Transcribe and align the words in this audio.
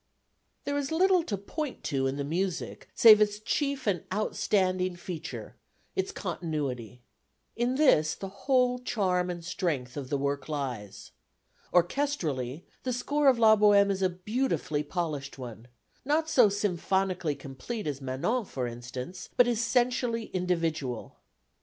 There 0.63 0.75
is 0.79 0.91
little 0.91 1.21
to 1.21 1.37
point 1.37 1.83
to 1.83 2.07
in 2.07 2.17
the 2.17 2.23
music 2.23 2.89
save 2.95 3.21
its 3.21 3.39
chief 3.39 3.85
and 3.85 4.03
outstanding 4.11 4.95
feature, 4.95 5.57
its 5.95 6.11
continuity. 6.11 7.03
In 7.55 7.75
this 7.75 8.15
the 8.15 8.27
whole 8.49 8.79
charm 8.79 9.29
and 9.29 9.45
strength 9.45 9.95
of 9.95 10.09
the 10.09 10.17
work 10.17 10.49
lies. 10.49 11.11
Orchestrally, 11.71 12.63
the 12.81 12.93
score 12.93 13.27
of 13.27 13.37
La 13.37 13.55
Bohème 13.55 13.91
is 13.91 14.01
a 14.01 14.09
beautifully 14.09 14.81
polished 14.81 15.37
one, 15.37 15.67
not 16.03 16.27
so 16.27 16.49
symphonically 16.49 17.35
complete 17.35 17.85
as 17.85 18.01
Manon 18.01 18.45
for 18.45 18.65
instance, 18.65 19.29
but 19.37 19.47
essentially 19.47 20.31
individual. 20.33 21.19